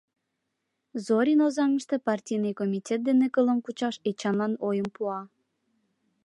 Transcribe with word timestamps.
Зорин 1.05 1.39
Озаҥыште 1.47 1.95
партийный 2.07 2.55
комитет 2.59 2.99
дене 3.07 3.27
кылым 3.35 3.59
кучаш 3.65 3.95
Эчанлан 4.09 4.53
ойым 4.67 4.87
пуа. 4.95 5.19